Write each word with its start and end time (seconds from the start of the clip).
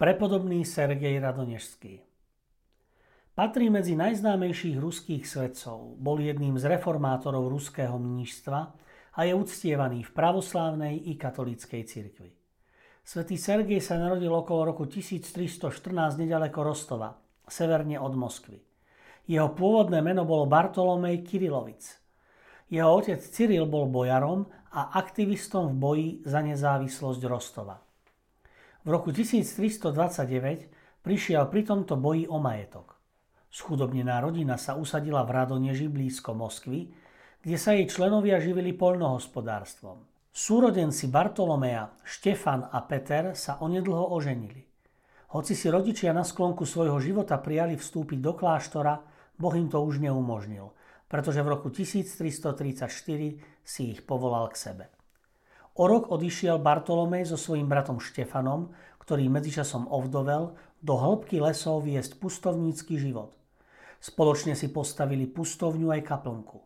Prepodobný 0.00 0.64
Sergej 0.64 1.20
Radonežský 1.20 2.00
Patrí 3.36 3.68
medzi 3.68 3.92
najznámejších 3.92 4.80
ruských 4.80 5.28
svetcov, 5.28 6.00
bol 6.00 6.24
jedným 6.24 6.56
z 6.56 6.72
reformátorov 6.72 7.52
ruského 7.52 8.00
mnížstva 8.00 8.60
a 9.12 9.20
je 9.28 9.36
uctievaný 9.36 10.08
v 10.08 10.14
pravoslávnej 10.16 11.04
i 11.04 11.20
katolíckej 11.20 11.84
cirkvi. 11.84 12.32
Svetý 13.04 13.36
Sergej 13.36 13.84
sa 13.84 14.00
narodil 14.00 14.32
okolo 14.32 14.72
roku 14.72 14.88
1314 14.88 15.68
nedaleko 16.16 16.64
Rostova, 16.64 17.20
severne 17.44 18.00
od 18.00 18.16
Moskvy. 18.16 18.56
Jeho 19.28 19.52
pôvodné 19.52 20.00
meno 20.00 20.24
bolo 20.24 20.48
Bartolomej 20.48 21.20
Kirilovic. 21.28 22.00
Jeho 22.72 22.88
otec 22.88 23.20
Cyril 23.20 23.68
bol 23.68 23.84
bojarom 23.92 24.48
a 24.72 24.96
aktivistom 24.96 25.68
v 25.68 25.74
boji 25.76 26.08
za 26.24 26.40
nezávislosť 26.40 27.20
Rostova. 27.28 27.89
V 28.80 28.88
roku 28.88 29.12
1329 29.12 31.04
prišiel 31.04 31.52
pri 31.52 31.68
tomto 31.68 32.00
boji 32.00 32.24
o 32.24 32.40
majetok. 32.40 32.96
Schudobnená 33.52 34.24
rodina 34.24 34.56
sa 34.56 34.72
usadila 34.72 35.20
v 35.28 35.36
Radoneži 35.36 35.92
blízko 35.92 36.32
Moskvy, 36.32 36.88
kde 37.44 37.56
sa 37.60 37.76
jej 37.76 37.84
členovia 37.92 38.40
živili 38.40 38.72
poľnohospodárstvom. 38.72 40.00
Súrodenci 40.32 41.12
Bartolomea, 41.12 41.92
Štefan 42.08 42.72
a 42.72 42.80
Peter 42.88 43.36
sa 43.36 43.60
onedlho 43.60 44.16
oženili. 44.16 44.64
Hoci 45.36 45.52
si 45.52 45.68
rodičia 45.68 46.16
na 46.16 46.24
sklonku 46.24 46.64
svojho 46.64 46.96
života 47.04 47.36
prijali 47.36 47.76
vstúpiť 47.76 48.16
do 48.16 48.32
kláštora, 48.32 48.96
Boh 49.36 49.54
im 49.60 49.68
to 49.68 49.76
už 49.84 50.00
neumožnil, 50.00 50.72
pretože 51.04 51.44
v 51.44 51.52
roku 51.52 51.68
1334 51.68 52.88
si 53.60 53.82
ich 53.92 54.00
povolal 54.08 54.48
k 54.48 54.56
sebe. 54.56 54.84
O 55.78 55.86
rok 55.86 56.10
odišiel 56.10 56.58
Bartolomej 56.58 57.30
so 57.30 57.38
svojím 57.38 57.70
bratom 57.70 58.02
Štefanom, 58.02 58.74
ktorý 58.98 59.30
medzičasom 59.30 59.86
ovdovel, 59.86 60.54
do 60.82 60.94
hĺbky 60.96 61.38
lesov 61.38 61.86
viesť 61.86 62.18
pustovnícky 62.18 62.96
život. 62.96 63.36
Spoločne 64.00 64.56
si 64.56 64.72
postavili 64.72 65.28
pustovňu 65.28 65.92
aj 65.92 66.02
kaplnku. 66.08 66.58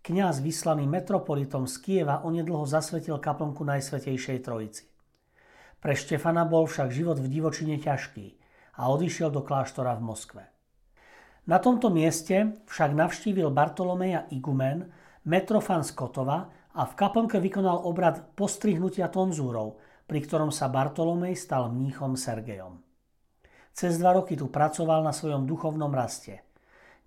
Kňaz 0.00 0.40
vyslaný 0.40 0.88
metropolitom 0.88 1.68
z 1.68 1.76
Kieva 1.84 2.24
onedlho 2.24 2.64
zasvetil 2.64 3.20
kaplnku 3.20 3.60
Najsvetejšej 3.68 4.38
Trojici. 4.40 4.88
Pre 5.76 5.92
Štefana 5.92 6.48
bol 6.48 6.64
však 6.64 6.88
život 6.88 7.20
v 7.20 7.28
divočine 7.28 7.76
ťažký 7.76 8.40
a 8.80 8.88
odišiel 8.88 9.28
do 9.28 9.44
kláštora 9.44 9.92
v 10.00 10.02
Moskve. 10.04 10.42
Na 11.48 11.60
tomto 11.60 11.92
mieste 11.92 12.64
však 12.64 12.96
navštívil 12.96 13.52
Bartolomeja 13.52 14.24
Igumen, 14.32 14.88
metrofan 15.28 15.84
z 15.84 15.92
Kotova, 15.92 16.48
a 16.74 16.86
v 16.86 16.92
kaplnke 16.94 17.42
vykonal 17.42 17.82
obrad 17.82 18.34
postrihnutia 18.38 19.10
tonzúrov, 19.10 19.82
pri 20.06 20.22
ktorom 20.22 20.50
sa 20.54 20.70
Bartolomej 20.70 21.38
stal 21.38 21.70
mníchom 21.70 22.14
Sergejom. 22.14 22.82
Cez 23.70 23.98
dva 23.98 24.18
roky 24.18 24.34
tu 24.34 24.50
pracoval 24.50 25.06
na 25.06 25.14
svojom 25.14 25.46
duchovnom 25.46 25.90
raste. 25.94 26.42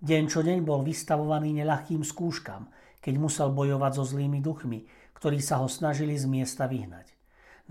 Deň 0.00 0.22
čo 0.28 0.40
deň 0.44 0.64
bol 0.64 0.84
vystavovaný 0.84 1.56
neľahkým 1.60 2.04
skúškam, 2.04 2.68
keď 3.00 3.14
musel 3.20 3.52
bojovať 3.52 3.92
so 4.00 4.04
zlými 4.04 4.40
duchmi, 4.40 4.84
ktorí 5.16 5.40
sa 5.40 5.60
ho 5.60 5.68
snažili 5.68 6.16
z 6.16 6.24
miesta 6.24 6.64
vyhnať. 6.64 7.12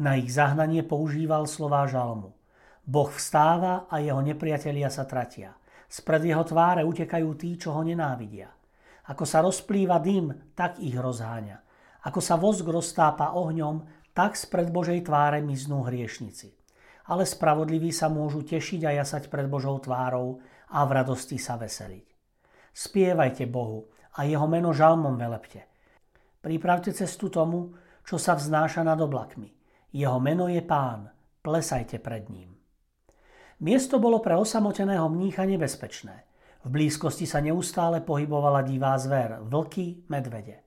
Na 0.02 0.18
ich 0.18 0.34
zahnanie 0.34 0.82
používal 0.82 1.46
slová 1.46 1.86
žalmu. 1.86 2.34
Boh 2.86 3.10
vstáva 3.10 3.86
a 3.90 4.02
jeho 4.02 4.22
nepriatelia 4.22 4.90
sa 4.90 5.06
tratia. 5.06 5.54
Spred 5.86 6.26
jeho 6.26 6.42
tváre 6.42 6.82
utekajú 6.82 7.30
tí, 7.38 7.54
čo 7.58 7.78
ho 7.78 7.82
nenávidia. 7.86 8.50
Ako 9.14 9.26
sa 9.30 9.46
rozplýva 9.46 10.02
dym, 10.02 10.54
tak 10.58 10.82
ich 10.82 10.98
rozháňa. 10.98 11.73
Ako 12.04 12.20
sa 12.20 12.36
vosk 12.36 12.68
roztápa 12.68 13.32
ohňom, 13.36 13.84
tak 14.12 14.36
spred 14.38 14.70
Božej 14.70 15.08
tváre 15.08 15.40
miznú 15.40 15.88
hriešnici. 15.88 16.54
Ale 17.08 17.28
spravodliví 17.28 17.92
sa 17.92 18.08
môžu 18.08 18.44
tešiť 18.44 18.88
a 18.88 18.92
jasať 19.04 19.28
pred 19.28 19.48
Božou 19.48 19.76
tvárou 19.80 20.40
a 20.72 20.84
v 20.88 20.92
radosti 20.92 21.36
sa 21.36 21.60
veseliť. 21.60 22.08
Spievajte 22.74 23.46
Bohu 23.48 23.92
a 24.16 24.24
jeho 24.24 24.48
meno 24.48 24.72
žalmom 24.72 25.20
velepte. 25.20 25.68
Pripravte 26.40 26.92
cestu 26.92 27.32
tomu, 27.32 27.76
čo 28.04 28.20
sa 28.20 28.36
vznáša 28.36 28.84
nad 28.84 29.00
oblakmi. 29.00 29.52
Jeho 29.94 30.20
meno 30.20 30.52
je 30.52 30.60
Pán, 30.60 31.08
plesajte 31.40 32.00
pred 32.04 32.28
ním. 32.28 32.52
Miesto 33.64 34.02
bolo 34.02 34.20
pre 34.20 34.36
osamoteného 34.36 35.08
mnícha 35.08 35.48
nebezpečné. 35.48 36.28
V 36.64 36.68
blízkosti 36.68 37.24
sa 37.24 37.40
neustále 37.40 38.04
pohybovala 38.04 38.64
divá 38.64 38.96
zver, 39.00 39.40
vlky, 39.44 40.08
medvede. 40.12 40.64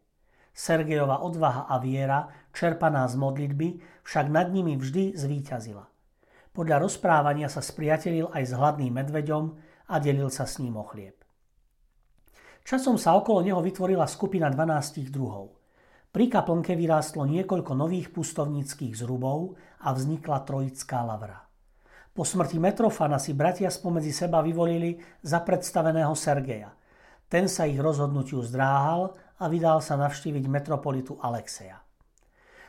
Sergejova 0.56 1.20
odvaha 1.20 1.68
a 1.68 1.76
viera, 1.76 2.32
čerpaná 2.56 3.04
z 3.12 3.20
modlitby, 3.20 3.68
však 4.00 4.32
nad 4.32 4.48
nimi 4.48 4.80
vždy 4.80 5.12
zvíťazila. 5.12 5.84
Podľa 6.56 6.80
rozprávania 6.80 7.52
sa 7.52 7.60
spriatelil 7.60 8.32
aj 8.32 8.42
s 8.48 8.52
hladným 8.56 8.96
medveďom 8.96 9.44
a 9.92 10.00
delil 10.00 10.32
sa 10.32 10.48
s 10.48 10.56
ním 10.56 10.80
o 10.80 10.84
chlieb. 10.88 11.20
Časom 12.64 12.96
sa 12.96 13.12
okolo 13.20 13.44
neho 13.44 13.60
vytvorila 13.60 14.08
skupina 14.08 14.48
12 14.48 15.12
druhov. 15.12 15.60
Pri 16.08 16.32
kaplnke 16.32 16.72
vyrástlo 16.72 17.28
niekoľko 17.28 17.76
nových 17.76 18.08
pustovníckých 18.08 18.96
zrubov 18.96 19.60
a 19.84 19.92
vznikla 19.92 20.48
trojická 20.48 21.04
lavra. 21.04 21.44
Po 22.16 22.24
smrti 22.24 22.56
Metrofana 22.56 23.20
si 23.20 23.36
bratia 23.36 23.68
spomedzi 23.68 24.08
seba 24.08 24.40
vyvolili 24.40 24.96
za 25.20 25.44
predstaveného 25.44 26.16
Sergeja. 26.16 26.72
Ten 27.28 27.44
sa 27.44 27.68
ich 27.68 27.76
rozhodnutiu 27.76 28.40
zdráhal 28.40 29.12
a 29.36 29.44
vydal 29.46 29.84
sa 29.84 30.00
navštíviť 30.00 30.44
metropolitu 30.48 31.20
Alexeja. 31.20 31.80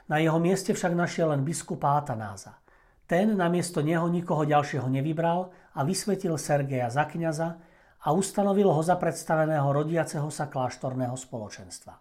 Na 0.08 0.24
jeho 0.24 0.40
mieste 0.40 0.72
však 0.72 0.96
našiel 0.96 1.36
len 1.36 1.44
biskupa 1.44 2.00
Atanáza. 2.00 2.60
Ten 3.08 3.36
namiesto 3.40 3.80
neho 3.80 4.08
nikoho 4.08 4.44
ďalšieho 4.44 4.88
nevybral 4.88 5.52
a 5.76 5.84
vysvetil 5.84 6.36
Sergeja 6.36 6.92
za 6.92 7.08
kniaza 7.08 7.60
a 8.04 8.08
ustanovil 8.12 8.68
ho 8.68 8.82
za 8.84 9.00
predstaveného 9.00 9.68
rodiaceho 9.68 10.28
sa 10.28 10.48
kláštorného 10.52 11.16
spoločenstva. 11.16 11.96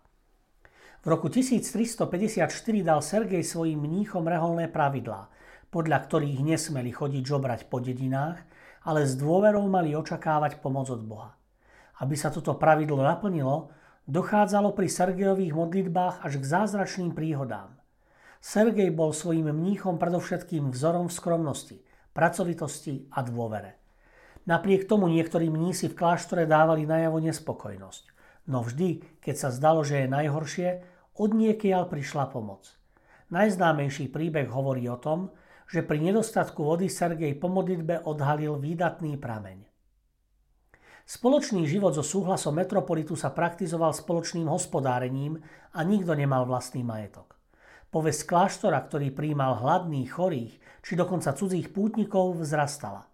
V 1.02 1.06
roku 1.06 1.30
1354 1.30 2.50
dal 2.82 2.98
Sergej 2.98 3.46
svojim 3.46 3.78
mníchom 3.78 4.26
reholné 4.26 4.66
pravidlá, 4.66 5.30
podľa 5.70 5.98
ktorých 6.10 6.42
nesmeli 6.42 6.90
chodiť 6.90 7.22
žobrať 7.22 7.60
po 7.70 7.78
dedinách, 7.78 8.42
ale 8.86 9.06
s 9.06 9.14
dôverou 9.14 9.66
mali 9.70 9.94
očakávať 9.94 10.58
pomoc 10.58 10.90
od 10.90 11.02
Boha. 11.06 11.34
Aby 12.02 12.18
sa 12.18 12.34
toto 12.34 12.58
pravidlo 12.58 13.02
naplnilo, 13.02 13.70
Dochádzalo 14.06 14.70
pri 14.70 14.86
Sergejových 14.86 15.50
modlitbách 15.50 16.22
až 16.22 16.38
k 16.38 16.46
zázračným 16.46 17.10
príhodám. 17.10 17.74
Sergej 18.38 18.94
bol 18.94 19.10
svojim 19.10 19.50
mníchom 19.50 19.98
predovšetkým 19.98 20.70
vzorom 20.70 21.10
v 21.10 21.16
skromnosti, 21.18 21.82
pracovitosti 22.14 23.10
a 23.10 23.26
dôvere. 23.26 23.82
Napriek 24.46 24.86
tomu 24.86 25.10
niektorí 25.10 25.50
mnísi 25.50 25.90
v 25.90 25.98
kláštore 25.98 26.46
dávali 26.46 26.86
najavo 26.86 27.18
nespokojnosť. 27.18 28.04
No 28.46 28.62
vždy, 28.62 29.18
keď 29.18 29.34
sa 29.34 29.50
zdalo, 29.50 29.82
že 29.82 30.06
je 30.06 30.14
najhoršie, 30.14 30.68
od 31.18 31.34
niekiaľ 31.34 31.90
prišla 31.90 32.30
pomoc. 32.30 32.78
Najznámejší 33.34 34.06
príbeh 34.14 34.46
hovorí 34.46 34.86
o 34.86 35.02
tom, 35.02 35.34
že 35.66 35.82
pri 35.82 35.98
nedostatku 35.98 36.62
vody 36.62 36.86
Sergej 36.86 37.34
po 37.42 37.50
modlitbe 37.50 38.06
odhalil 38.06 38.54
výdatný 38.54 39.18
prameň. 39.18 39.66
Spoločný 41.06 41.70
život 41.70 41.94
so 41.94 42.02
súhlasom 42.02 42.58
metropolitu 42.58 43.14
sa 43.14 43.30
praktizoval 43.30 43.94
spoločným 43.94 44.50
hospodárením 44.50 45.38
a 45.70 45.86
nikto 45.86 46.18
nemal 46.18 46.50
vlastný 46.50 46.82
majetok. 46.82 47.38
Povesť 47.94 48.26
kláštora, 48.26 48.82
ktorý 48.82 49.14
príjmal 49.14 49.62
hladných, 49.62 50.10
chorých 50.10 50.58
či 50.82 50.98
dokonca 50.98 51.30
cudzích 51.30 51.70
pútnikov, 51.70 52.42
vzrastala. 52.42 53.06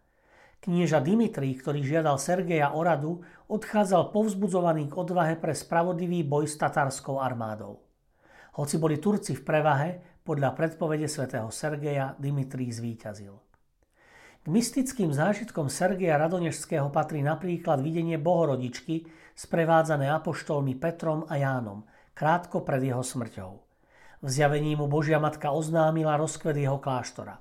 Knieža 0.64 1.04
Dimitri, 1.04 1.52
ktorý 1.52 1.84
žiadal 1.84 2.16
Sergeja 2.16 2.72
o 2.72 2.80
radu, 2.80 3.20
odchádzal 3.52 4.08
povzbudzovaný 4.08 4.88
k 4.88 4.96
odvahe 4.96 5.36
pre 5.36 5.52
spravodlivý 5.52 6.24
boj 6.24 6.48
s 6.48 6.56
tatarskou 6.56 7.20
armádou. 7.20 7.76
Hoci 8.56 8.80
boli 8.80 8.96
Turci 8.96 9.36
v 9.36 9.44
prevahe, 9.44 9.90
podľa 10.24 10.56
predpovede 10.56 11.12
svätého 11.12 11.52
Sergeja 11.52 12.16
Dimitri 12.16 12.72
zvíťazil. 12.72 13.51
K 14.42 14.50
mystickým 14.50 15.14
zážitkom 15.14 15.70
Sergeja 15.70 16.18
Radonežského 16.18 16.90
patrí 16.90 17.22
napríklad 17.22 17.78
videnie 17.78 18.18
Bohorodičky, 18.18 19.06
sprevádzané 19.38 20.10
apoštolmi 20.10 20.74
Petrom 20.82 21.22
a 21.30 21.38
Jánom, 21.38 21.86
krátko 22.10 22.66
pred 22.66 22.82
jeho 22.82 23.06
smrťou. 23.06 23.50
V 24.18 24.26
zjavení 24.26 24.74
mu 24.74 24.90
Božia 24.90 25.22
Matka 25.22 25.54
oznámila 25.54 26.18
rozkvet 26.18 26.58
jeho 26.58 26.82
kláštora. 26.82 27.38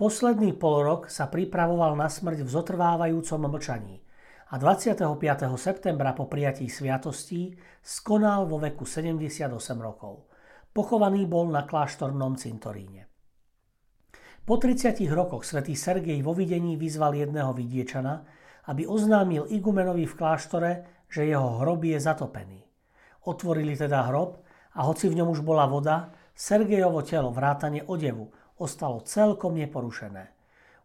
Posledný 0.00 0.56
polrok 0.56 1.12
sa 1.12 1.28
pripravoval 1.28 1.92
na 1.92 2.08
smrť 2.08 2.40
v 2.40 2.52
zotrvávajúcom 2.56 3.44
mlčaní 3.44 4.00
a 4.48 4.56
25. 4.56 5.12
septembra 5.60 6.16
po 6.16 6.24
prijatí 6.24 6.72
sviatostí 6.72 7.52
skonal 7.84 8.48
vo 8.48 8.56
veku 8.56 8.88
78 8.88 9.52
rokov. 9.76 10.24
Pochovaný 10.72 11.28
bol 11.28 11.52
na 11.52 11.68
kláštornom 11.68 12.40
cintoríne. 12.40 13.07
Po 14.48 14.56
30 14.56 14.96
rokoch 15.12 15.44
svätý 15.44 15.76
Sergej 15.76 16.24
vo 16.24 16.32
videní 16.32 16.80
vyzval 16.80 17.12
jedného 17.12 17.52
vidiečana, 17.52 18.24
aby 18.72 18.88
oznámil 18.88 19.44
igumenovi 19.52 20.08
v 20.08 20.16
kláštore, 20.16 21.04
že 21.04 21.28
jeho 21.28 21.60
hrob 21.60 21.84
je 21.84 22.00
zatopený. 22.00 22.64
Otvorili 23.28 23.76
teda 23.76 24.08
hrob 24.08 24.40
a 24.72 24.88
hoci 24.88 25.12
v 25.12 25.20
ňom 25.20 25.36
už 25.36 25.44
bola 25.44 25.68
voda, 25.68 26.16
Sergejovo 26.32 27.04
telo 27.04 27.28
vrátane 27.28 27.84
odevu 27.84 28.32
ostalo 28.56 29.04
celkom 29.04 29.52
neporušené. 29.52 30.32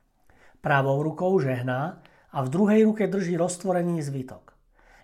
Pravou 0.63 1.03
rukou 1.03 1.43
žehná 1.43 1.99
a 2.31 2.39
v 2.47 2.49
druhej 2.49 2.87
ruke 2.87 3.11
drží 3.11 3.35
roztvorený 3.35 3.99
zvitok. 3.99 4.55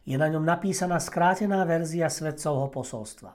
Je 0.06 0.14
na 0.14 0.30
ňom 0.30 0.46
napísaná 0.46 1.02
skrátená 1.02 1.66
verzia 1.66 2.06
svetcovho 2.06 2.70
posolstva. 2.70 3.34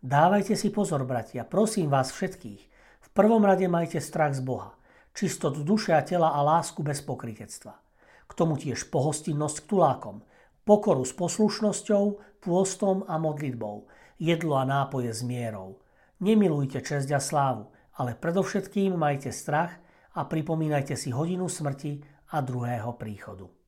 Dávajte 0.00 0.56
si 0.56 0.72
pozor, 0.72 1.04
bratia, 1.04 1.44
prosím 1.44 1.92
vás 1.92 2.08
všetkých. 2.08 2.62
V 3.04 3.08
prvom 3.12 3.44
rade 3.44 3.68
majte 3.68 4.00
strach 4.00 4.32
z 4.32 4.40
Boha, 4.40 4.72
čistotu 5.12 5.60
duše 5.60 5.92
a 5.92 6.00
tela 6.00 6.32
a 6.32 6.40
lásku 6.40 6.80
bez 6.80 7.04
pokritectva. 7.04 7.76
K 8.24 8.32
tomu 8.32 8.56
tiež 8.56 8.88
pohostinnosť 8.88 9.56
k 9.60 9.68
tulákom, 9.68 10.24
pokoru 10.64 11.04
s 11.04 11.12
poslušnosťou, 11.12 12.04
pôstom 12.40 13.04
a 13.04 13.20
modlitbou, 13.20 13.84
jedlo 14.16 14.56
a 14.56 14.64
nápoje 14.64 15.12
s 15.12 15.20
mierou. 15.20 15.76
Nemilujte 16.24 16.80
česť 16.80 17.12
a 17.12 17.20
slávu, 17.20 17.68
ale 18.00 18.16
predovšetkým 18.16 18.96
majte 18.96 19.28
strach 19.28 19.76
a 20.14 20.24
pripomínajte 20.24 20.96
si 20.96 21.10
hodinu 21.10 21.48
smrti 21.48 22.00
a 22.32 22.40
druhého 22.40 22.92
príchodu. 22.96 23.61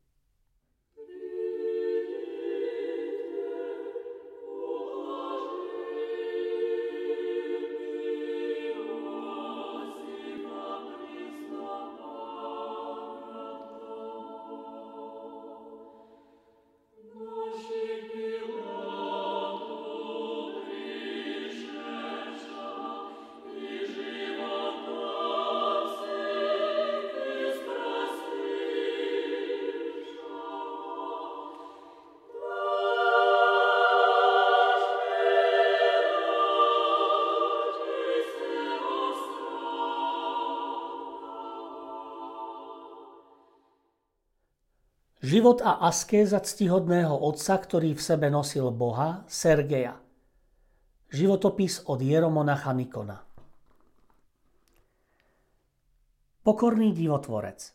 Život 45.35 45.67
a 45.67 45.83
askéza 45.91 46.39
ctihodného 46.39 47.11
otca, 47.11 47.59
ktorý 47.59 47.99
v 47.99 48.03
sebe 48.07 48.31
nosil 48.31 48.71
Boha, 48.71 49.27
Sergeja. 49.27 49.99
Životopis 51.11 51.83
od 51.91 51.99
Jeromonacha 51.99 52.71
Nikona. 52.71 53.19
Pokorný 56.39 56.95
divotvorec. 56.95 57.67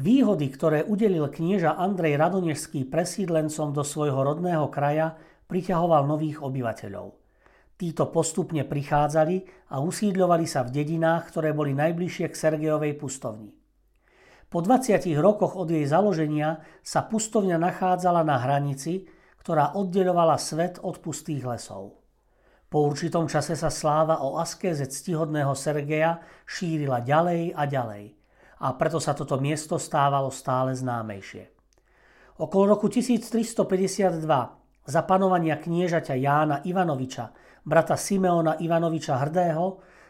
Výhody, 0.00 0.48
ktoré 0.48 0.88
udelil 0.88 1.28
knieža 1.28 1.76
Andrej 1.76 2.16
Radonežský 2.16 2.88
presídlencom 2.88 3.76
do 3.76 3.84
svojho 3.84 4.16
rodného 4.16 4.72
kraja, 4.72 5.20
priťahoval 5.52 6.08
nových 6.08 6.40
obyvateľov. 6.40 7.12
Títo 7.76 8.08
postupne 8.08 8.64
prichádzali 8.64 9.68
a 9.68 9.84
usídľovali 9.84 10.48
sa 10.48 10.64
v 10.64 10.80
dedinách, 10.80 11.28
ktoré 11.28 11.52
boli 11.52 11.76
najbližšie 11.76 12.32
k 12.32 12.40
Sergejovej 12.40 12.96
pustovni. 12.96 13.57
Po 14.48 14.64
20 14.64 15.04
rokoch 15.20 15.60
od 15.60 15.68
jej 15.68 15.84
založenia 15.84 16.64
sa 16.80 17.04
pustovňa 17.04 17.60
nachádzala 17.60 18.24
na 18.24 18.40
hranici, 18.40 19.04
ktorá 19.44 19.76
oddeľovala 19.76 20.40
svet 20.40 20.80
od 20.80 21.04
pustých 21.04 21.44
lesov. 21.44 22.00
Po 22.68 22.84
určitom 22.84 23.28
čase 23.28 23.56
sa 23.56 23.68
sláva 23.68 24.24
o 24.24 24.40
askéze 24.40 24.88
ctihodného 24.88 25.52
Sergeja 25.52 26.20
šírila 26.48 27.00
ďalej 27.00 27.52
a 27.56 27.64
ďalej 27.64 28.04
a 28.58 28.74
preto 28.74 28.98
sa 28.98 29.14
toto 29.14 29.38
miesto 29.38 29.78
stávalo 29.78 30.32
stále 30.32 30.74
známejšie. 30.74 31.48
Okolo 32.38 32.78
roku 32.78 32.86
1352 32.90 34.24
za 34.88 35.00
panovania 35.04 35.58
kniežaťa 35.58 36.14
Jána 36.16 36.56
Ivanoviča, 36.64 37.26
brata 37.66 37.98
Simeona 37.98 38.56
Ivanoviča 38.58 39.14
Hrdého, 39.16 39.66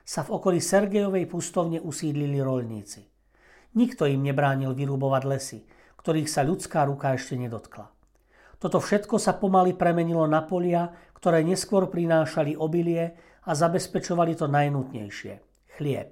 sa 0.06 0.24
v 0.24 0.32
okolí 0.40 0.60
Sergejovej 0.62 1.28
pustovne 1.28 1.82
usídlili 1.82 2.40
rolníci. 2.40 3.17
Nikto 3.78 4.10
im 4.10 4.26
nebránil 4.26 4.74
vyrúbovať 4.74 5.22
lesy, 5.30 5.62
ktorých 6.02 6.26
sa 6.26 6.42
ľudská 6.42 6.82
ruka 6.90 7.14
ešte 7.14 7.38
nedotkla. 7.38 7.86
Toto 8.58 8.82
všetko 8.82 9.22
sa 9.22 9.38
pomaly 9.38 9.78
premenilo 9.78 10.26
na 10.26 10.42
polia, 10.42 10.90
ktoré 11.14 11.46
neskôr 11.46 11.86
prinášali 11.86 12.58
obilie 12.58 13.14
a 13.46 13.54
zabezpečovali 13.54 14.34
to 14.34 14.50
najnutnejšie– 14.50 15.32
chlieb. 15.78 16.10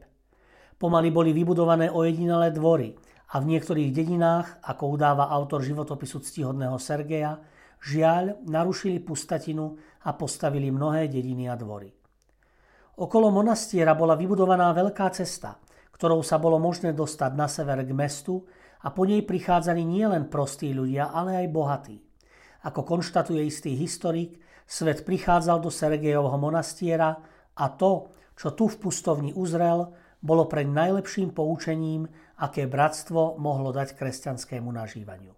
Pomaly 0.79 1.11
boli 1.11 1.35
vybudované 1.35 1.91
ojedinelé 1.91 2.55
dvory 2.55 2.95
a 3.35 3.43
v 3.43 3.59
niektorých 3.59 3.91
dedinách, 3.91 4.63
ako 4.63 4.95
udáva 4.95 5.27
autor 5.27 5.59
životopisu 5.67 6.23
ctihodného 6.23 6.79
Sergeja, 6.79 7.43
žiaľ 7.83 8.47
narušili 8.47 9.03
pustatinu 9.03 9.75
a 10.07 10.15
postavili 10.15 10.71
mnohé 10.71 11.11
dediny 11.11 11.51
a 11.51 11.59
dvory. 11.59 11.91
Okolo 13.03 13.35
monastiera 13.35 13.99
bola 13.99 14.15
vybudovaná 14.15 14.71
veľká 14.71 15.11
cesta– 15.11 15.59
ktorou 15.97 16.21
sa 16.21 16.37
bolo 16.37 16.61
možné 16.61 16.93
dostať 16.93 17.33
na 17.33 17.49
sever 17.49 17.81
k 17.81 17.97
mestu 17.97 18.45
a 18.85 18.93
po 18.93 19.09
nej 19.09 19.25
prichádzali 19.25 19.81
nielen 19.81 20.29
prostí 20.29 20.77
ľudia, 20.77 21.09
ale 21.09 21.41
aj 21.41 21.47
bohatí. 21.49 21.97
Ako 22.69 22.85
konštatuje 22.85 23.41
istý 23.41 23.73
historik, 23.73 24.37
svet 24.69 25.09
prichádzal 25.09 25.65
do 25.65 25.73
Sergejovho 25.73 26.37
monastiera 26.37 27.17
a 27.57 27.67
to, 27.73 28.13
čo 28.37 28.53
tu 28.53 28.69
v 28.69 28.77
pustovni 28.77 29.33
uzrel, 29.33 29.89
bolo 30.21 30.45
pre 30.45 30.69
najlepším 30.69 31.33
poučením, 31.33 32.05
aké 32.45 32.69
bratstvo 32.69 33.41
mohlo 33.41 33.73
dať 33.73 33.97
kresťanskému 33.97 34.69
nažívaniu. 34.69 35.33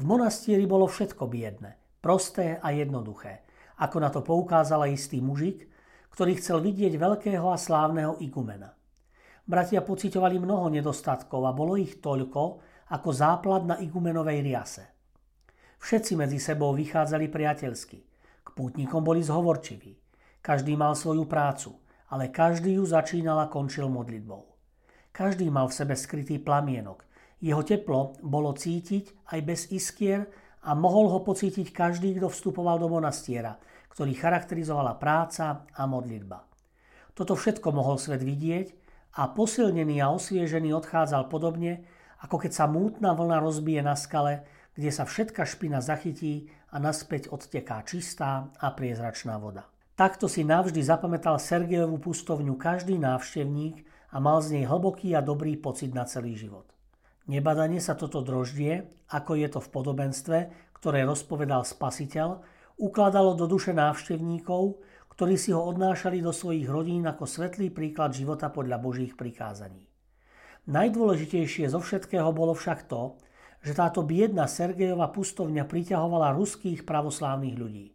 V 0.00 0.02
monastieri 0.02 0.66
bolo 0.66 0.90
všetko 0.90 1.30
biedne, 1.30 1.78
prosté 2.02 2.58
a 2.58 2.74
jednoduché, 2.74 3.46
ako 3.78 3.96
na 4.02 4.10
to 4.10 4.26
poukázala 4.26 4.90
istý 4.90 5.22
mužik, 5.22 5.70
ktorý 6.10 6.34
chcel 6.42 6.58
vidieť 6.58 6.98
veľkého 6.98 7.46
a 7.46 7.60
slávneho 7.60 8.18
igumena. 8.18 8.79
Bratia 9.50 9.82
pocitovali 9.82 10.38
mnoho 10.38 10.70
nedostatkov 10.70 11.42
a 11.42 11.50
bolo 11.50 11.74
ich 11.74 11.98
toľko, 11.98 12.42
ako 12.94 13.08
záplat 13.10 13.66
na 13.66 13.82
igumenovej 13.82 14.46
riase. 14.46 14.86
Všetci 15.82 16.14
medzi 16.14 16.38
sebou 16.38 16.70
vychádzali 16.70 17.26
priateľsky. 17.26 17.98
K 18.46 18.48
pútnikom 18.54 19.02
boli 19.02 19.26
zhovorčiví. 19.26 19.98
Každý 20.38 20.78
mal 20.78 20.94
svoju 20.94 21.26
prácu, 21.26 21.74
ale 22.14 22.30
každý 22.30 22.78
ju 22.78 22.86
začínal 22.86 23.42
a 23.42 23.50
končil 23.50 23.90
modlitbou. 23.90 24.46
Každý 25.10 25.50
mal 25.50 25.66
v 25.66 25.82
sebe 25.82 25.98
skrytý 25.98 26.38
plamienok. 26.38 27.02
Jeho 27.42 27.66
teplo 27.66 28.14
bolo 28.22 28.54
cítiť 28.54 29.34
aj 29.34 29.40
bez 29.42 29.60
iskier 29.74 30.30
a 30.62 30.78
mohol 30.78 31.10
ho 31.10 31.26
pocítiť 31.26 31.74
každý, 31.74 32.22
kto 32.22 32.30
vstupoval 32.30 32.78
do 32.78 32.86
monastiera, 32.86 33.58
ktorý 33.90 34.14
charakterizovala 34.14 34.94
práca 34.94 35.66
a 35.74 35.82
modlitba. 35.90 36.46
Toto 37.18 37.34
všetko 37.34 37.74
mohol 37.74 37.98
svet 37.98 38.22
vidieť 38.22 38.79
a 39.16 39.30
posilnený 39.30 39.98
a 40.02 40.14
osviežený 40.14 40.74
odchádzal 40.78 41.26
podobne, 41.26 41.86
ako 42.20 42.36
keď 42.46 42.52
sa 42.52 42.66
mútna 42.70 43.16
vlna 43.16 43.42
rozbije 43.42 43.80
na 43.82 43.96
skale, 43.96 44.44
kde 44.76 44.90
sa 44.94 45.08
všetka 45.08 45.42
špina 45.48 45.82
zachytí 45.82 46.52
a 46.70 46.78
naspäť 46.78 47.34
odteká 47.34 47.82
čistá 47.82 48.52
a 48.60 48.70
priezračná 48.70 49.40
voda. 49.40 49.66
Takto 49.98 50.30
si 50.30 50.46
navždy 50.46 50.80
zapamätal 50.80 51.36
Sergejovú 51.36 52.00
pustovňu 52.00 52.56
každý 52.56 52.96
návštevník 52.96 53.84
a 54.10 54.16
mal 54.16 54.40
z 54.40 54.56
nej 54.56 54.64
hlboký 54.64 55.12
a 55.12 55.20
dobrý 55.20 55.60
pocit 55.60 55.92
na 55.92 56.08
celý 56.08 56.38
život. 56.38 56.64
Nebadane 57.28 57.78
sa 57.84 57.92
toto 57.92 58.24
droždie, 58.24 58.88
ako 59.12 59.36
je 59.36 59.48
to 59.52 59.60
v 59.60 59.68
podobenstve, 59.68 60.38
ktoré 60.72 61.04
rozpovedal 61.04 61.68
spasiteľ, 61.68 62.40
ukladalo 62.80 63.36
do 63.36 63.44
duše 63.44 63.76
návštevníkov, 63.76 64.80
ktorí 65.20 65.36
si 65.36 65.52
ho 65.52 65.60
odnášali 65.60 66.24
do 66.24 66.32
svojich 66.32 66.64
rodín 66.64 67.04
ako 67.04 67.28
svetlý 67.28 67.68
príklad 67.68 68.16
života 68.16 68.48
podľa 68.48 68.80
Božích 68.80 69.20
prikázaní. 69.20 69.84
Najdôležitejšie 70.64 71.68
zo 71.68 71.84
všetkého 71.84 72.32
bolo 72.32 72.56
však 72.56 72.88
to, 72.88 73.20
že 73.60 73.76
táto 73.76 74.00
biedna 74.00 74.48
Sergejova 74.48 75.12
pustovňa 75.12 75.68
priťahovala 75.68 76.32
ruských 76.32 76.88
pravoslávnych 76.88 77.52
ľudí. 77.52 77.92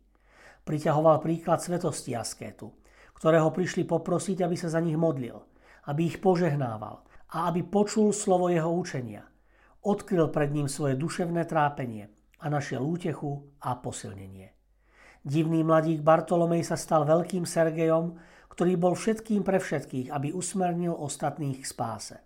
Priťahoval 0.70 1.18
príklad 1.18 1.66
svetosti 1.66 2.14
askétu, 2.14 2.70
ktorého 3.18 3.50
prišli 3.50 3.90
poprosiť, 3.90 4.46
aby 4.46 4.54
sa 4.54 4.70
za 4.70 4.78
nich 4.78 4.94
modlil, 4.94 5.42
aby 5.90 6.06
ich 6.06 6.22
požehnával, 6.22 7.02
a 7.34 7.50
aby 7.50 7.66
počul 7.66 8.14
slovo 8.14 8.54
jeho 8.54 8.70
učenia. 8.70 9.26
Odkryl 9.82 10.30
pred 10.30 10.54
ním 10.54 10.70
svoje 10.70 10.94
duševné 10.94 11.50
trápenie 11.50 12.06
a 12.38 12.54
našiel 12.54 12.86
útechu 12.86 13.50
a 13.66 13.82
posilnenie. 13.82 14.55
Divný 15.26 15.66
mladík 15.66 16.06
Bartolomej 16.06 16.62
sa 16.62 16.78
stal 16.78 17.02
veľkým 17.02 17.50
Sergejom, 17.50 18.14
ktorý 18.54 18.78
bol 18.78 18.94
všetkým 18.94 19.42
pre 19.42 19.58
všetkých, 19.58 20.14
aby 20.14 20.30
usmernil 20.30 20.94
ostatných 20.94 21.66
k 21.66 21.66
spáse. 21.66 22.22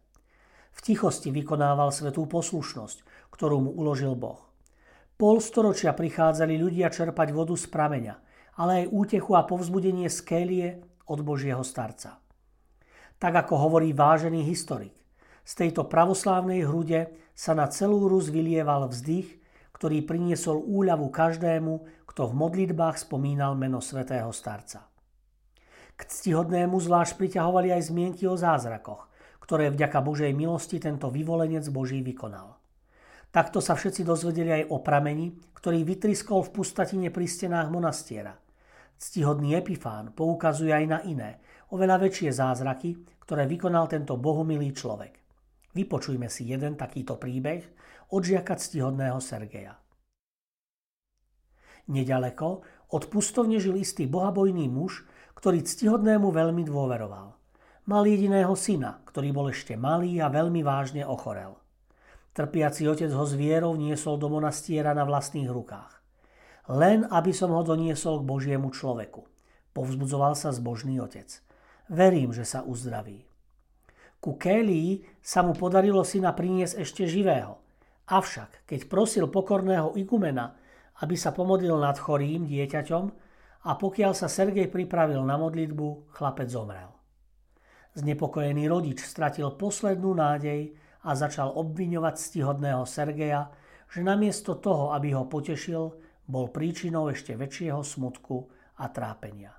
V 0.75 0.79
tichosti 0.84 1.32
vykonával 1.32 1.96
svetú 1.96 2.27
poslušnosť, 2.27 3.32
ktorú 3.32 3.63
mu 3.63 3.72
uložil 3.72 4.20
Boh. 4.20 4.44
Pol 5.15 5.39
storočia 5.39 5.96
prichádzali 5.96 6.60
ľudia 6.60 6.91
čerpať 6.91 7.32
vodu 7.32 7.56
z 7.56 7.72
prameňa, 7.72 8.15
ale 8.60 8.84
aj 8.84 8.91
útechu 8.91 9.32
a 9.32 9.48
povzbudenie 9.48 10.12
z 10.12 10.20
kélie 10.20 10.70
od 11.08 11.24
Božieho 11.24 11.63
starca. 11.63 12.20
Tak 13.15 13.48
ako 13.48 13.63
hovorí 13.63 13.96
vážený 13.96 14.44
historik, 14.44 14.91
z 15.48 15.53
tejto 15.56 15.88
pravoslávnej 15.88 16.68
hrude 16.68 17.15
sa 17.32 17.56
na 17.56 17.72
celú 17.72 18.12
Rus 18.12 18.27
vylieval 18.27 18.91
vzdych, 18.91 19.39
ktorý 19.79 20.03
priniesol 20.03 20.60
úľavu 20.60 21.08
každému, 21.08 21.99
kto 22.20 22.36
v 22.36 22.52
modlitbách 22.52 23.00
spomínal 23.00 23.56
meno 23.56 23.80
svätého 23.80 24.28
starca. 24.36 24.84
K 25.96 26.02
ctihodnému 26.04 26.76
zvlášť 26.76 27.16
priťahovali 27.16 27.72
aj 27.72 27.96
zmienky 27.96 28.28
o 28.28 28.36
zázrakoch, 28.36 29.08
ktoré 29.40 29.72
vďaka 29.72 30.04
Božej 30.04 30.36
milosti 30.36 30.84
tento 30.84 31.08
vyvolenec 31.08 31.64
Boží 31.72 32.04
vykonal. 32.04 32.60
Takto 33.32 33.64
sa 33.64 33.72
všetci 33.72 34.04
dozvedeli 34.04 34.52
aj 34.52 34.64
o 34.68 34.84
prameni, 34.84 35.32
ktorý 35.56 35.88
vytriskol 35.88 36.44
v 36.44 36.60
pustatine 36.60 37.08
pri 37.08 37.24
stenách 37.24 37.72
monastiera. 37.72 38.36
Ctihodný 39.00 39.56
Epifán 39.56 40.12
poukazuje 40.12 40.76
aj 40.76 40.86
na 40.92 41.00
iné, 41.08 41.40
oveľa 41.72 42.04
väčšie 42.04 42.36
zázraky, 42.36 43.00
ktoré 43.24 43.48
vykonal 43.48 43.88
tento 43.88 44.20
bohumilý 44.20 44.76
človek. 44.76 45.24
Vypočujme 45.72 46.28
si 46.28 46.52
jeden 46.52 46.76
takýto 46.76 47.16
príbeh 47.16 47.64
od 48.12 48.28
žiaka 48.28 48.60
ctihodného 48.60 49.24
Sergeja. 49.24 49.80
Nedaleko 51.89 52.62
od 52.93 53.03
pustovne 53.10 53.58
žil 53.58 53.81
istý 53.81 54.05
bohabojný 54.05 54.69
muž, 54.69 55.10
ktorý 55.34 55.65
ctihodnému 55.65 56.29
veľmi 56.29 56.62
dôveroval. 56.69 57.34
Mal 57.89 58.03
jediného 58.05 58.53
syna, 58.53 59.01
ktorý 59.10 59.34
bol 59.34 59.50
ešte 59.50 59.74
malý 59.74 60.22
a 60.22 60.29
veľmi 60.29 60.62
vážne 60.62 61.01
ochorel. 61.01 61.58
Trpiaci 62.38 62.86
otec 62.86 63.10
ho 63.10 63.25
zvierov 63.25 63.74
niesol 63.74 64.22
do 64.22 64.29
monastiera 64.29 64.93
na 64.93 65.01
vlastných 65.01 65.50
rukách. 65.50 65.98
Len 66.69 67.10
aby 67.10 67.34
som 67.34 67.50
ho 67.50 67.65
doniesol 67.65 68.22
k 68.22 68.29
Božiemu 68.29 68.69
človeku. 68.69 69.25
Povzbudzoval 69.74 70.38
sa 70.38 70.53
zbožný 70.53 71.01
otec. 71.01 71.25
Verím, 71.89 72.29
že 72.29 72.46
sa 72.46 72.62
uzdraví. 72.62 73.25
Ku 74.22 74.38
Kélii 74.38 75.01
sa 75.25 75.41
mu 75.41 75.58
podarilo 75.58 76.05
syna 76.05 76.38
priniesť 76.38 76.86
ešte 76.86 77.10
živého. 77.10 77.58
Avšak, 78.05 78.69
keď 78.69 78.86
prosil 78.86 79.25
pokorného 79.25 79.98
igumena, 79.98 80.53
aby 81.00 81.15
sa 81.15 81.32
pomodlil 81.32 81.75
nad 81.79 81.96
chorým 81.96 82.48
dieťaťom 82.48 83.06
a 83.68 83.72
pokiaľ 83.75 84.12
sa 84.15 84.27
Sergej 84.32 84.72
pripravil 84.72 85.20
na 85.24 85.36
modlitbu, 85.36 86.15
chlapec 86.15 86.48
zomrel. 86.48 86.91
Znepokojený 87.96 88.70
rodič 88.70 89.03
stratil 89.03 89.51
poslednú 89.56 90.15
nádej 90.15 90.75
a 91.03 91.15
začal 91.15 91.56
obviňovať 91.56 92.15
stihodného 92.15 92.84
Sergeja, 92.84 93.51
že 93.89 94.06
namiesto 94.06 94.60
toho, 94.60 94.94
aby 94.94 95.15
ho 95.15 95.25
potešil, 95.25 95.98
bol 96.29 96.53
príčinou 96.53 97.10
ešte 97.10 97.34
väčšieho 97.34 97.82
smutku 97.82 98.46
a 98.77 98.86
trápenia. 98.94 99.58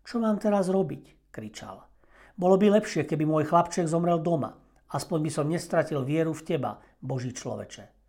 Čo 0.00 0.18
mám 0.18 0.40
teraz 0.40 0.72
robiť? 0.72 1.20
kričal. 1.30 1.86
Bolo 2.34 2.58
by 2.58 2.82
lepšie, 2.82 3.06
keby 3.06 3.22
môj 3.22 3.46
chlapček 3.46 3.86
zomrel 3.86 4.18
doma. 4.18 4.58
Aspoň 4.90 5.18
by 5.22 5.30
som 5.30 5.46
nestratil 5.46 6.02
vieru 6.02 6.34
v 6.34 6.42
teba, 6.42 6.82
Boží 6.98 7.30
človeče. 7.30 7.99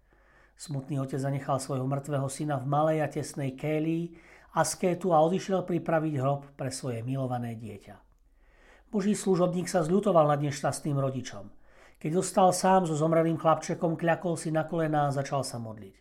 Smutný 0.57 1.01
otec 1.01 1.17
zanechal 1.17 1.57
svojho 1.57 1.85
mŕtvého 1.85 2.27
syna 2.29 2.55
v 2.61 2.69
malej 2.69 2.97
a 3.01 3.07
tesnej 3.09 3.57
kélii 3.57 4.13
a 4.55 4.67
skétu 4.67 5.15
a 5.15 5.23
odišiel 5.23 5.63
pripraviť 5.63 6.13
hrob 6.19 6.47
pre 6.59 6.69
svoje 6.69 7.01
milované 7.01 7.55
dieťa. 7.55 7.95
Boží 8.91 9.15
služobník 9.15 9.71
sa 9.71 9.87
zľutoval 9.87 10.27
nad 10.27 10.43
nešťastným 10.43 10.99
rodičom. 10.99 11.47
Keď 12.01 12.11
dostal 12.11 12.51
sám 12.51 12.83
so 12.89 12.97
zomrelým 12.97 13.39
chlapčekom, 13.39 13.95
kľakol 13.95 14.35
si 14.35 14.51
na 14.51 14.67
kolená 14.67 15.07
a 15.07 15.15
začal 15.15 15.47
sa 15.47 15.61
modliť. 15.61 15.95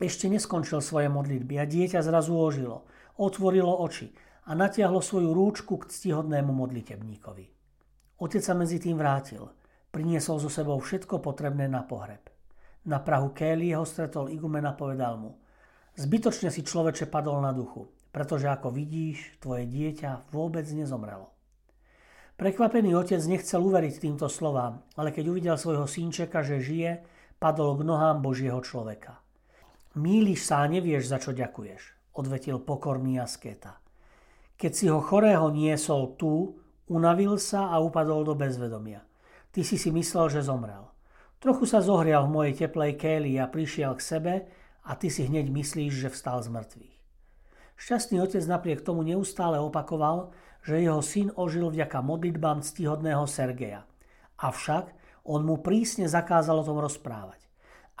Ešte 0.00 0.26
neskončil 0.26 0.82
svoje 0.82 1.06
modlitby 1.12 1.54
a 1.60 1.68
dieťa 1.68 2.02
zrazu 2.02 2.34
ožilo, 2.34 2.88
otvorilo 3.20 3.70
oči 3.70 4.10
a 4.48 4.58
natiahlo 4.58 4.98
svoju 4.98 5.30
rúčku 5.30 5.78
k 5.78 5.86
ctihodnému 5.86 6.50
modlitebníkovi. 6.50 7.46
Otec 8.18 8.42
sa 8.42 8.58
medzi 8.58 8.82
tým 8.82 8.98
vrátil. 8.98 9.46
Priniesol 9.94 10.42
so 10.42 10.50
sebou 10.50 10.82
všetko 10.82 11.22
potrebné 11.22 11.70
na 11.70 11.86
pohreb. 11.86 12.33
Na 12.84 13.00
Prahu 13.00 13.32
Kéli 13.32 13.72
ho 13.72 13.88
stretol 13.88 14.28
Igumen 14.28 14.68
a 14.68 14.76
povedal 14.76 15.16
mu 15.16 15.40
Zbytočne 15.94 16.50
si 16.50 16.66
človeče 16.66 17.06
padol 17.06 17.38
na 17.40 17.54
duchu, 17.54 17.86
pretože 18.10 18.50
ako 18.50 18.74
vidíš, 18.74 19.38
tvoje 19.38 19.64
dieťa 19.70 20.34
vôbec 20.34 20.66
nezomrelo. 20.68 21.30
Prekvapený 22.34 22.98
otec 22.98 23.22
nechcel 23.30 23.62
uveriť 23.62 24.02
týmto 24.02 24.26
slovám, 24.26 24.82
ale 24.98 25.14
keď 25.14 25.24
uvidel 25.30 25.56
svojho 25.56 25.86
synčeka, 25.86 26.42
že 26.42 26.58
žije, 26.58 27.06
padol 27.38 27.78
k 27.78 27.86
nohám 27.86 28.26
Božieho 28.26 28.58
človeka. 28.58 29.22
Míliš 29.94 30.50
sa 30.50 30.66
a 30.66 30.70
nevieš, 30.70 31.14
za 31.14 31.22
čo 31.22 31.30
ďakuješ, 31.30 32.12
odvetil 32.18 32.58
pokorný 32.58 33.22
askéta. 33.22 33.78
Keď 34.58 34.72
si 34.74 34.90
ho 34.90 34.98
chorého 34.98 35.46
niesol 35.54 36.18
tu, 36.18 36.58
unavil 36.90 37.38
sa 37.38 37.70
a 37.70 37.78
upadol 37.78 38.26
do 38.26 38.34
bezvedomia. 38.34 39.06
Ty 39.54 39.62
si 39.62 39.78
si 39.78 39.94
myslel, 39.94 40.26
že 40.34 40.42
zomrel. 40.42 40.93
Trochu 41.44 41.68
sa 41.68 41.84
zohrial 41.84 42.24
v 42.24 42.40
mojej 42.40 42.54
teplej 42.56 42.96
kéli 42.96 43.36
a 43.36 43.44
prišiel 43.44 43.92
k 44.00 44.00
sebe 44.00 44.34
a 44.80 44.96
ty 44.96 45.12
si 45.12 45.28
hneď 45.28 45.52
myslíš, 45.52 45.92
že 45.92 46.08
vstal 46.08 46.40
z 46.40 46.48
mŕtvych. 46.48 46.96
Šťastný 47.76 48.16
otec 48.24 48.40
napriek 48.48 48.80
tomu 48.80 49.04
neustále 49.04 49.60
opakoval, 49.60 50.32
že 50.64 50.80
jeho 50.80 51.04
syn 51.04 51.36
ožil 51.36 51.68
vďaka 51.68 52.00
modlitbám 52.00 52.64
ctihodného 52.64 53.28
Sergeja. 53.28 53.84
Avšak 54.40 54.96
on 55.28 55.44
mu 55.44 55.60
prísne 55.60 56.08
zakázal 56.08 56.64
o 56.64 56.64
tom 56.64 56.80
rozprávať. 56.80 57.44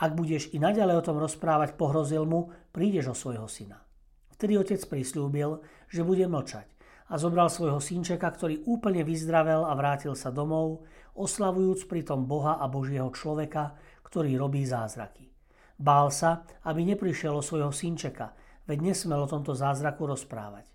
Ak 0.00 0.16
budeš 0.16 0.48
i 0.56 0.56
naďalej 0.56 1.04
o 1.04 1.06
tom 1.12 1.20
rozprávať, 1.20 1.76
pohrozil 1.76 2.24
mu, 2.24 2.48
prídeš 2.72 3.12
o 3.12 3.18
svojho 3.28 3.44
syna. 3.44 3.84
Vtedy 4.32 4.56
otec 4.56 4.80
prislúbil, 4.88 5.60
že 5.92 6.00
bude 6.00 6.24
mlčať 6.24 6.73
a 7.08 7.14
zobral 7.20 7.52
svojho 7.52 7.80
synčeka, 7.80 8.24
ktorý 8.32 8.64
úplne 8.64 9.04
vyzdravel 9.04 9.68
a 9.68 9.72
vrátil 9.76 10.16
sa 10.16 10.32
domov, 10.32 10.88
oslavujúc 11.14 11.84
pritom 11.84 12.24
Boha 12.24 12.56
a 12.56 12.66
Božieho 12.66 13.12
človeka, 13.12 13.76
ktorý 14.02 14.40
robí 14.40 14.64
zázraky. 14.64 15.28
Bál 15.76 16.08
sa, 16.14 16.46
aby 16.64 16.86
neprišiel 16.86 17.34
o 17.34 17.44
svojho 17.44 17.74
synčeka, 17.74 18.32
veď 18.64 18.94
nesmel 18.94 19.20
o 19.20 19.30
tomto 19.30 19.52
zázraku 19.52 20.06
rozprávať. 20.06 20.70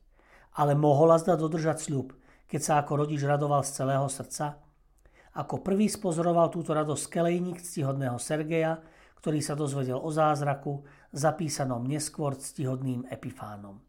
Ale 0.59 0.75
mohol 0.75 1.15
zda 1.17 1.39
dodržať 1.39 1.87
sľub, 1.89 2.13
keď 2.49 2.61
sa 2.61 2.73
ako 2.81 3.05
rodič 3.05 3.21
radoval 3.23 3.63
z 3.63 3.79
celého 3.79 4.05
srdca? 4.11 4.59
Ako 5.39 5.61
prvý 5.61 5.87
spozoroval 5.87 6.49
túto 6.49 6.73
radosť 6.73 7.05
kelejník 7.07 7.61
ctihodného 7.61 8.17
Sergeja, 8.17 8.81
ktorý 9.21 9.39
sa 9.39 9.53
dozvedel 9.53 9.99
o 9.99 10.09
zázraku, 10.09 10.83
zapísanom 11.13 11.85
neskôr 11.85 12.35
ctihodným 12.35 13.07
Epifánom. 13.07 13.88